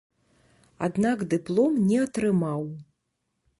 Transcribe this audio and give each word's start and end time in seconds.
Аднак 0.87 1.17
дыплом 1.35 1.77
не 1.91 2.01
атрымаў. 2.07 2.61